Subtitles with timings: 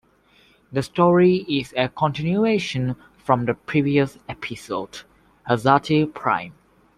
[0.71, 5.03] The story is a continuation from the previous episode,
[5.47, 6.55] Azati Prime.